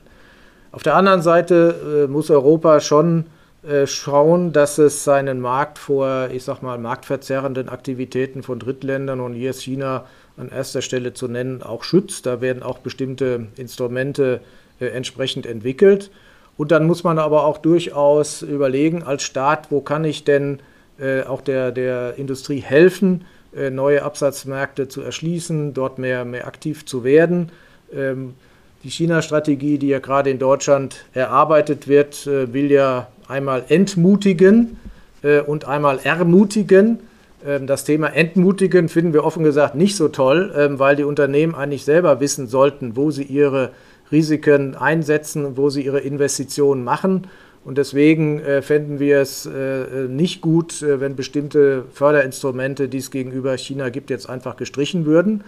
[0.72, 3.26] Auf der anderen Seite äh, muss Europa schon
[3.64, 9.34] äh, schauen, dass es seinen Markt vor, ich sag mal, marktverzerrenden Aktivitäten von Drittländern und
[9.34, 10.06] hier ist China
[10.38, 12.26] an erster Stelle zu nennen, auch schützt.
[12.26, 14.42] Da werden auch bestimmte Instrumente
[14.80, 16.12] äh, entsprechend entwickelt.
[16.56, 20.60] Und dann muss man aber auch durchaus überlegen, als Staat, wo kann ich denn
[21.00, 26.86] äh, auch der, der Industrie helfen, äh, neue Absatzmärkte zu erschließen, dort mehr, mehr aktiv
[26.86, 27.52] zu werden.
[27.94, 28.36] Ähm,
[28.84, 34.78] die China-Strategie, die ja gerade in Deutschland erarbeitet wird, äh, will ja einmal entmutigen
[35.22, 37.00] äh, und einmal ermutigen.
[37.46, 41.56] Ähm, das Thema Entmutigen finden wir offen gesagt nicht so toll, ähm, weil die Unternehmen
[41.56, 43.72] eigentlich selber wissen sollten, wo sie ihre
[44.12, 47.28] Risiken einsetzen, wo sie ihre Investitionen machen.
[47.66, 49.48] Und deswegen äh, fänden wir es
[50.08, 55.44] nicht gut, wenn bestimmte Förderinstrumente, die es gegenüber China gibt, jetzt einfach gestrichen würden.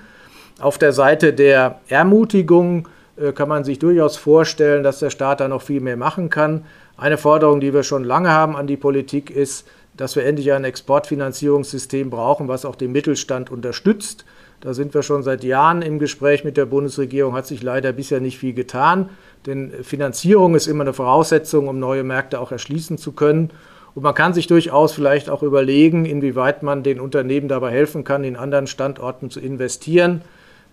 [0.60, 2.88] Auf der Seite der Ermutigung
[3.34, 6.66] kann man sich durchaus vorstellen, dass der Staat da noch viel mehr machen kann.
[6.98, 10.64] Eine Forderung, die wir schon lange haben an die Politik, ist, dass wir endlich ein
[10.64, 14.26] Exportfinanzierungssystem brauchen, was auch den Mittelstand unterstützt.
[14.62, 18.20] Da sind wir schon seit Jahren im Gespräch mit der Bundesregierung, hat sich leider bisher
[18.20, 19.10] nicht viel getan,
[19.46, 23.50] denn Finanzierung ist immer eine Voraussetzung, um neue Märkte auch erschließen zu können.
[23.96, 28.24] Und man kann sich durchaus vielleicht auch überlegen, inwieweit man den Unternehmen dabei helfen kann,
[28.24, 30.22] in anderen Standorten zu investieren.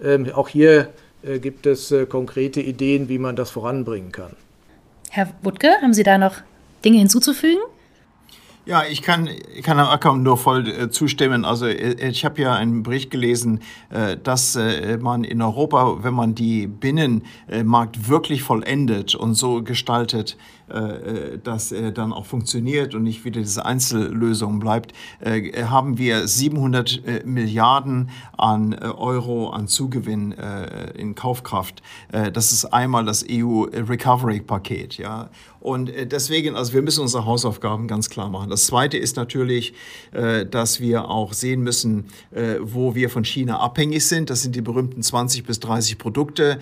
[0.02, 0.86] Ähm, auch hier äh,
[1.22, 4.36] gibt es äh, konkrete Ideen, wie man das voranbringen kann.
[5.10, 6.36] Herr Wuttke, haben Sie da noch
[6.84, 7.62] Dinge hinzuzufügen?
[8.68, 9.26] Ja, ich kann,
[9.56, 11.46] ich kann Herrn Acker nur voll äh, zustimmen.
[11.46, 16.12] Also äh, ich habe ja einen Bericht gelesen, äh, dass äh, man in Europa, wenn
[16.12, 20.57] man die Binnenmarkt wirklich vollendet und so gestaltet, äh,
[21.42, 27.06] dass er dann auch funktioniert und nicht wieder diese Einzellösung bleibt, äh, haben wir 700
[27.06, 30.34] äh, Milliarden an Euro an Zugewinn
[30.94, 31.82] in Kaufkraft.
[32.32, 35.28] Das ist einmal das EU Recovery Paket, ja.
[35.60, 38.48] Und deswegen, also wir müssen unsere Hausaufgaben ganz klar machen.
[38.48, 39.74] Das Zweite ist natürlich,
[40.12, 42.04] dass wir auch sehen müssen,
[42.60, 44.30] wo wir von China abhängig sind.
[44.30, 46.60] Das sind die berühmten 20 bis 30 Produkte,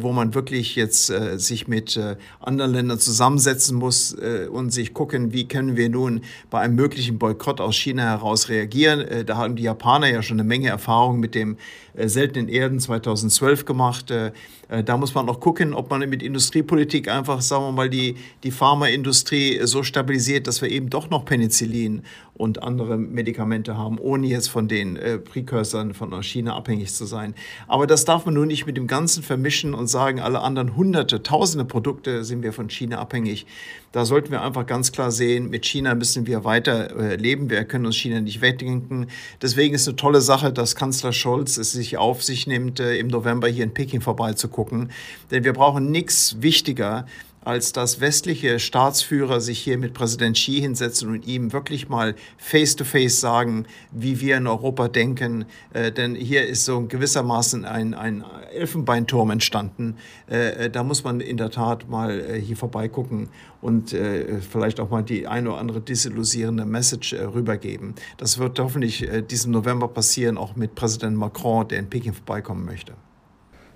[0.00, 1.98] wo man wirklich jetzt sich mit
[2.40, 6.74] anderen Ländern zusammen zusammensetzen muss äh, und sich gucken, wie können wir nun bei einem
[6.74, 9.00] möglichen Boykott aus China heraus reagieren.
[9.00, 11.56] Äh, da haben die Japaner ja schon eine Menge Erfahrung mit dem
[11.94, 14.10] äh, seltenen Erden 2012 gemacht.
[14.10, 14.32] Äh,
[14.68, 18.16] äh, da muss man auch gucken, ob man mit Industriepolitik einfach, sagen wir mal, die,
[18.42, 22.02] die Pharmaindustrie so stabilisiert, dass wir eben doch noch Penicillin
[22.36, 27.34] und andere Medikamente haben, ohne jetzt von den äh, Präcursern von China abhängig zu sein.
[27.68, 31.22] Aber das darf man nun nicht mit dem Ganzen vermischen und sagen, alle anderen hunderte,
[31.22, 33.46] tausende Produkte sind wir von China abhängig.
[33.92, 37.48] Da sollten wir einfach ganz klar sehen, mit China müssen wir weiter äh, leben.
[37.48, 39.06] Wir können uns China nicht wegdenken.
[39.40, 43.06] Deswegen ist eine tolle Sache, dass Kanzler Scholz es sich auf sich nimmt, äh, im
[43.06, 44.90] November hier in Peking vorbeizugucken.
[45.30, 47.06] Denn wir brauchen nichts wichtiger,
[47.44, 53.18] als dass westliche Staatsführer sich hier mit Präsident Xi hinsetzen und ihm wirklich mal face-to-face
[53.18, 55.44] -face sagen, wie wir in Europa denken.
[55.72, 59.96] Äh, denn hier ist so gewissermaßen ein, ein Elfenbeinturm entstanden.
[60.26, 63.28] Äh, da muss man in der Tat mal äh, hier vorbeigucken
[63.60, 67.94] und äh, vielleicht auch mal die eine oder andere disillusionierende Message äh, rübergeben.
[68.18, 72.64] Das wird hoffentlich äh, diesen November passieren, auch mit Präsident Macron, der in Peking vorbeikommen
[72.64, 72.94] möchte.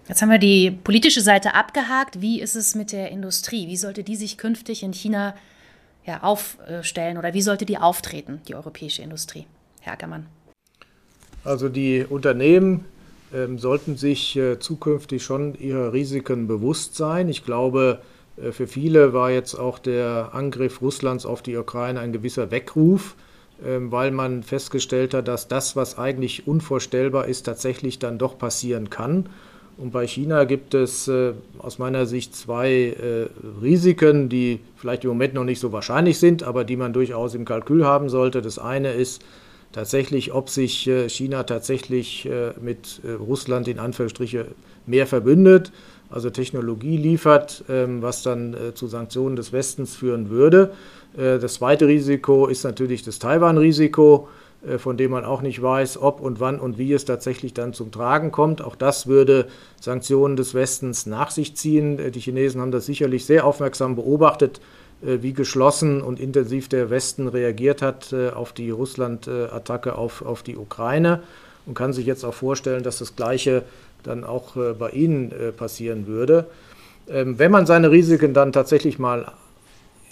[0.09, 2.23] Jetzt haben wir die politische Seite abgehakt.
[2.23, 3.69] Wie ist es mit der Industrie?
[3.69, 5.35] Wie sollte die sich künftig in China
[6.07, 9.45] ja, aufstellen oder wie sollte die auftreten, die europäische Industrie?
[9.81, 10.27] Herr Ackermann.
[11.45, 12.87] Also die Unternehmen
[13.35, 17.29] ähm, sollten sich äh, zukünftig schon ihrer Risiken bewusst sein.
[17.29, 18.01] Ich glaube,
[18.39, 23.15] äh, für viele war jetzt auch der Angriff Russlands auf die Ukraine ein gewisser Weckruf,
[23.63, 28.89] äh, weil man festgestellt hat, dass das, was eigentlich unvorstellbar ist, tatsächlich dann doch passieren
[28.89, 29.29] kann.
[29.79, 33.29] Und bei China gibt es äh, aus meiner Sicht zwei äh,
[33.63, 37.45] Risiken, die vielleicht im Moment noch nicht so wahrscheinlich sind, aber die man durchaus im
[37.45, 38.43] Kalkül haben sollte.
[38.43, 39.23] Das eine ist
[39.71, 44.47] tatsächlich, ob sich äh, China tatsächlich äh, mit äh, Russland in Anführungsstriche
[44.87, 45.71] mehr verbündet,
[46.11, 50.73] also Technologie liefert, ähm, was dann äh, zu Sanktionen des Westens führen würde.
[51.17, 54.29] das zweite Risiko ist natürlich das Taiwan-Risiko.
[54.67, 57.73] Äh, von dem man auch nicht weiß, ob und wann und wie es tatsächlich dann
[57.75, 58.61] zum Tragen kommt.
[58.61, 59.47] Auch das würde
[59.81, 61.99] Sanktionen des Westens nach sich ziehen.
[61.99, 64.61] Äh, die Chinesen haben das sicherlich sehr aufmerksam beobachtet,
[65.03, 70.57] äh, wie geschlossen und intensiv der Westen reagiert hat auf die Russland-Attacke auf, auf die
[70.57, 71.23] Ukraine
[71.67, 73.63] und kann sich jetzt auch vorstellen, dass das Gleiche
[74.03, 76.47] dann auch bei ihnen passieren würde.
[77.09, 79.33] Ähm, wenn man seine Risiken dann tatsächlich mal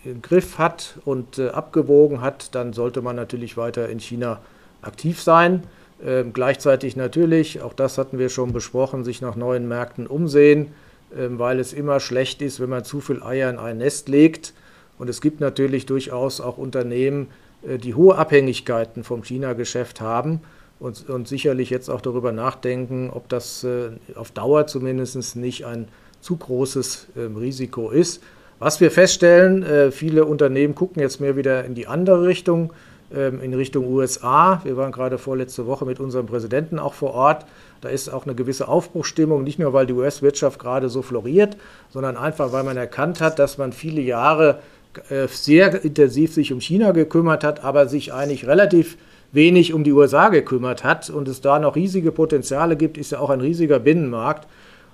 [0.07, 4.41] im Griff hat und äh, abgewogen hat, dann sollte man natürlich weiter in China
[4.83, 5.65] aktiv sein.
[6.05, 10.69] Ähm, gleichzeitig natürlich, auch das hatten wir schon besprochen, sich nach neuen Märkten umsehen,
[11.17, 14.53] ähm, weil es immer schlecht ist, wenn man zu viel Eier in ein Nest legt.
[14.99, 17.29] Und es gibt natürlich durchaus auch Unternehmen,
[17.67, 20.41] äh, die hohe Abhängigkeiten vom China-Geschäft haben
[20.79, 25.89] und, und, sicherlich jetzt auch darüber nachdenken, ob das äh, auf Dauer zumindest nicht ein
[26.21, 28.23] zu großes äh, Risiko ist.
[28.59, 32.73] Was wir feststellen, äh, viele Unternehmen gucken jetzt mehr wieder in die andere Richtung,
[33.15, 34.63] ähm, in Richtung USA.
[34.65, 37.45] Wir waren gerade vorletzte Woche mit unserem Präsidenten auch vor Ort.
[37.83, 41.59] Da ist auch eine gewisse Aufbruchstimmung, nicht nur weil die US-Wirtschaft gerade so floriert,
[41.91, 44.61] sondern einfach weil man erkannt hat, dass man viele Jahre
[45.11, 48.97] äh, sehr intensiv sich um China gekümmert hat, aber sich eigentlich relativ
[49.33, 53.19] wenig um die USA gekümmert hat und es da noch riesige Potenziale gibt, ist ja
[53.19, 54.49] auch ein riesiger Binnenmarkt.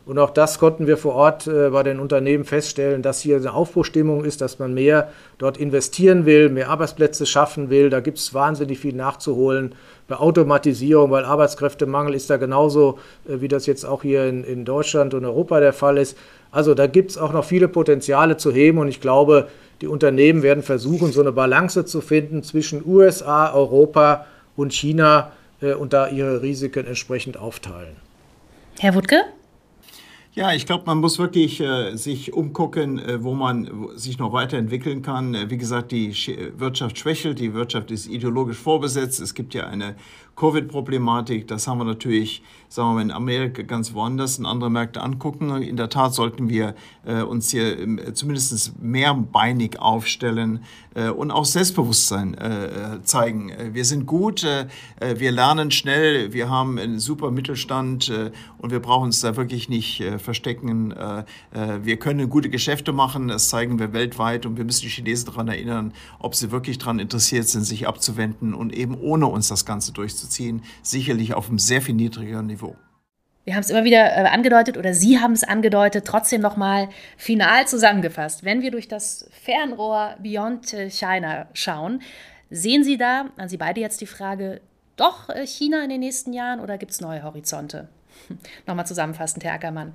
[0.05, 3.53] Und auch das konnten wir vor Ort äh, bei den Unternehmen feststellen, dass hier eine
[3.53, 7.89] Aufbruchstimmung ist, dass man mehr dort investieren will, mehr Arbeitsplätze schaffen will.
[7.89, 9.75] Da gibt es wahnsinnig viel nachzuholen
[10.09, 14.65] bei Automatisierung, weil Arbeitskräftemangel ist da genauso, äh, wie das jetzt auch hier in, in
[14.65, 16.17] Deutschland und Europa der Fall ist.
[16.51, 19.49] Also da gibt es auch noch viele Potenziale zu heben und ich glaube,
[19.81, 25.75] die Unternehmen werden versuchen, so eine Balance zu finden zwischen USA, Europa und China äh,
[25.75, 27.97] und da ihre Risiken entsprechend aufteilen.
[28.81, 29.23] Herr Wuttke?
[30.35, 35.03] Ja, ich glaube, man muss wirklich äh, sich umgucken, äh, wo man sich noch weiterentwickeln
[35.03, 35.35] kann.
[35.35, 39.21] Äh, wie gesagt, die Sch Wirtschaft schwächelt, die Wirtschaft ist ideologisch vorbesetzt.
[39.21, 39.95] Es gibt ja eine
[40.37, 41.49] Covid-Problematik.
[41.49, 42.43] Das haben wir natürlich,
[42.73, 45.63] sagen wir mal, in Amerika ganz woanders in andere Märkte angucken.
[45.63, 51.45] In der Tat sollten wir äh, uns hier äh, zumindest mehrbeinig aufstellen äh, und auch
[51.45, 53.51] Selbstbewusstsein äh, zeigen.
[53.51, 54.67] Äh, wir sind gut, äh,
[55.01, 58.11] wir lernen schnell, wir haben einen super Mittelstand
[58.59, 60.95] und wir brauchen uns da wirklich nicht verstecken.
[61.83, 65.49] wir können gute Geschäfte machen, das zeigen wir weltweit und wir müssen die Chinesen daran
[65.49, 69.93] erinnern, ob sie wirklich daran interessiert sind, sich abzuwenden und eben ohne uns das Ganze
[69.93, 72.62] durchzuziehen, sicherlich auf einem sehr viel niedrigeren Niveau.
[73.45, 77.67] Wir haben es immer wieder äh, angedeutet oder Sie haben es angedeutet, trotzdem nochmal final
[77.67, 78.45] zusammengefasst.
[78.45, 82.03] Wenn wir durch das Fernrohr Beyond China schauen,
[82.51, 84.61] sehen Sie da, an Sie beide jetzt die Frage,
[84.97, 87.89] doch äh, China in den nächsten Jahren oder gibt es neue Horizonte?
[88.67, 89.95] Nochmal zusammenfassend, Herr Ackermann.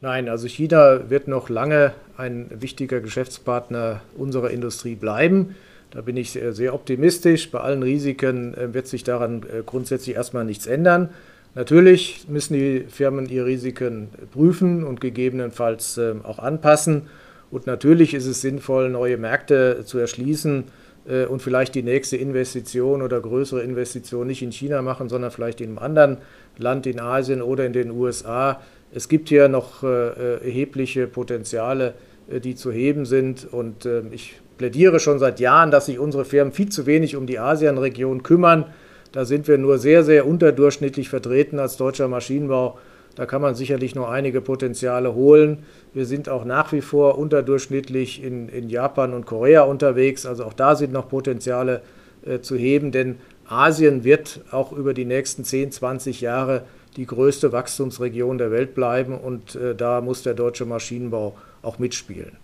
[0.00, 5.56] Nein, also China wird noch lange ein wichtiger Geschäftspartner unserer Industrie bleiben.
[5.90, 7.50] Da bin ich sehr optimistisch.
[7.50, 11.10] Bei allen Risiken äh, wird sich daran äh, grundsätzlich erstmal nichts ändern.
[11.56, 17.08] Natürlich müssen die Firmen ihre Risiken prüfen und gegebenenfalls ähm, auch anpassen.
[17.50, 20.64] Und natürlich ist es sinnvoll, neue Märkte zu erschließen,
[21.08, 25.60] äh, und vielleicht die nächste Investition oder größere Investition nicht in China machen, sondern vielleicht
[25.60, 26.18] in einem anderen
[26.58, 28.60] Land in Asien oder in den USA.
[28.92, 31.94] Es gibt hier noch äh, erhebliche Potenziale,
[32.28, 36.52] die zu heben sind und ähm, ich plädiere schon seit Jahren, dass sich unsere Firmen
[36.52, 38.66] viel zu wenig um die ASEAN-Region kümmern.
[39.12, 42.78] Da sind wir nur sehr, sehr unterdurchschnittlich vertreten als deutscher Maschinenbau.
[43.14, 45.64] Da kann man sicherlich noch einige Potenziale holen.
[45.94, 50.26] Wir sind auch nach wie vor unterdurchschnittlich in, in Japan und Korea unterwegs.
[50.26, 51.80] Also auch da sind noch Potenziale
[52.24, 53.16] äh, zu heben, denn
[53.48, 56.64] Asien wird auch über die nächsten 10, 20 Jahre
[56.96, 62.36] die größte Wachstumsregion der Welt bleiben und äh, da muss der deutsche Maschinenbau auch mitspielen.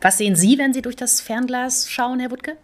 [0.00, 2.56] Was sehen Sie, wenn Sie durch das Fernglas schauen, Herr Wuttke?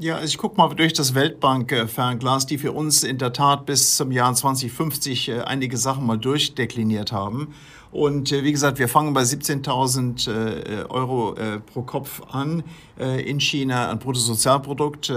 [0.00, 3.96] Ja, also ich gucke mal durch das Weltbank-Fernglas, die für uns in der Tat bis
[3.96, 7.52] zum Jahr 2050 äh, einige Sachen mal durchdekliniert haben.
[7.90, 11.34] Und äh, wie gesagt, wir fangen bei 17.000 äh, Euro
[11.66, 12.62] pro Kopf an
[12.96, 15.12] in China an Bruttosozialprodukt.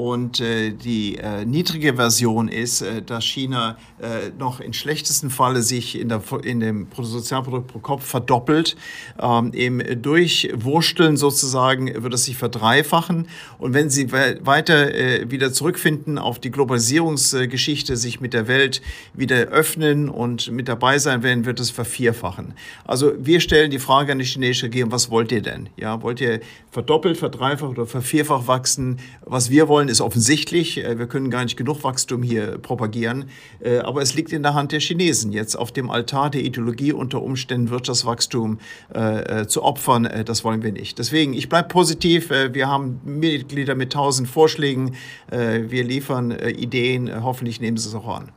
[0.00, 5.60] Und äh, die äh, niedrige Version ist, äh, dass China äh, noch im schlechtesten Falle
[5.60, 8.76] sich in, der, in dem Bruttosozialprodukt pro Kopf verdoppelt.
[9.20, 13.28] Ähm, Im Durchwursteln sozusagen wird es sich verdreifachen.
[13.58, 18.80] Und wenn sie we weiter äh, wieder zurückfinden auf die Globalisierungsgeschichte, sich mit der Welt
[19.12, 22.54] wieder öffnen und mit dabei sein werden, wird es vervierfachen.
[22.86, 25.68] Also wir stellen die Frage an die chinesische Regierung, was wollt ihr denn?
[25.76, 26.40] Ja, wollt ihr
[26.70, 28.98] verdoppelt, verdreifacht oder vervierfacht wachsen?
[29.26, 30.82] Was wir wollen, ist offensichtlich.
[30.82, 33.26] Äh, wir können gar nicht genug Wachstum hier propagieren.
[33.60, 36.92] Äh, aber es liegt in der Hand der Chinesen, jetzt auf dem Altar der Ideologie
[36.92, 38.58] unter Umständen Wirtschaftswachstum
[38.94, 40.08] äh, zu opfern.
[40.24, 40.98] Das wollen wir nicht.
[40.98, 42.30] Deswegen, ich bleibe positiv.
[42.30, 44.94] Wir haben Mitglieder mit tausend Vorschlägen.
[45.30, 47.22] Wir liefern Ideen.
[47.22, 48.32] Hoffentlich nehmen Sie es auch an.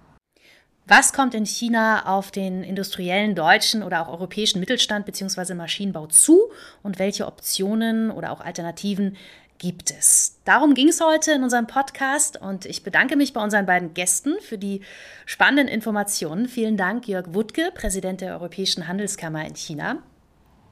[0.86, 5.54] Was kommt in China auf den industriellen deutschen oder auch europäischen Mittelstand bzw.
[5.54, 6.52] Maschinenbau zu
[6.82, 9.16] und welche Optionen oder auch Alternativen
[9.58, 10.40] gibt es.
[10.46, 14.36] Darum ging es heute in unserem Podcast und ich bedanke mich bei unseren beiden Gästen
[14.42, 14.82] für die
[15.26, 16.48] spannenden Informationen.
[16.48, 19.98] Vielen Dank, Jörg Wuttke, Präsident der Europäischen Handelskammer in China.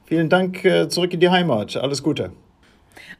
[0.04, 1.76] Vielen Dank äh, zurück in die Heimat.
[1.76, 2.32] Alles Gute.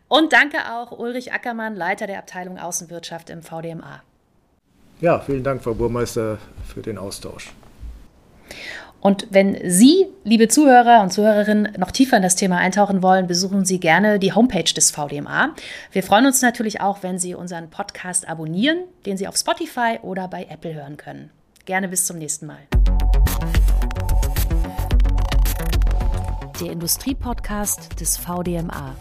[0.09, 4.03] Und danke auch Ulrich Ackermann, Leiter der Abteilung Außenwirtschaft im VDMA.
[5.01, 7.53] Ja, vielen Dank, Frau Burmeister, für den Austausch.
[9.03, 13.65] Und wenn Sie, liebe Zuhörer und Zuhörerinnen, noch tiefer in das Thema eintauchen wollen, besuchen
[13.65, 15.57] Sie gerne die Homepage des VDMA.
[15.91, 20.29] Wir freuen uns natürlich auch, wenn Sie unseren Podcast abonnieren, den Sie auf Spotify oder
[20.29, 21.31] bei Apple hören können.
[21.65, 22.61] Gerne bis zum nächsten Mal.
[26.61, 28.95] Der Industriepodcast des VDMA.